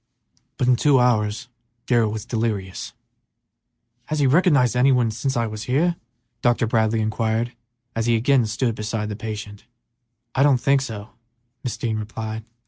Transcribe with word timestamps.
But 0.57 0.67
in 0.67 0.77
two 0.77 0.99
hours 0.99 1.47
Darrell 1.85 2.11
was 2.11 2.25
delirious. 2.25 2.93
"Has 4.05 4.17
he 4.17 4.25
recognized 4.25 4.75
any 4.75 4.91
one 4.91 5.11
since 5.11 5.37
I 5.37 5.45
was 5.45 5.65
here?" 5.65 5.95
Dr. 6.41 6.65
Bradley 6.65 7.01
inquired, 7.01 7.53
as 7.95 8.07
he 8.07 8.15
again 8.15 8.47
stood 8.47 8.73
beside 8.73 9.09
the 9.09 9.15
patient. 9.15 9.65
"I 10.33 10.41
don't 10.41 10.57
think 10.57 10.81
so," 10.81 11.11
Mrs. 11.63 11.77
Dean 11.81 11.99
replied. 11.99 12.43